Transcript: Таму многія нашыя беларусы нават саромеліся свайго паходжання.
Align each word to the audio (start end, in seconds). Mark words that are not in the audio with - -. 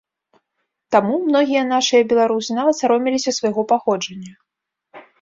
Таму 0.95 1.19
многія 1.27 1.63
нашыя 1.75 2.09
беларусы 2.15 2.59
нават 2.59 2.75
саромеліся 2.83 3.37
свайго 3.41 3.61
паходжання. 3.77 4.33